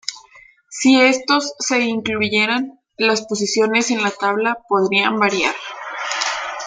[0.71, 5.53] Si estos se incluyeran, las posiciones en la tabla podrían variar.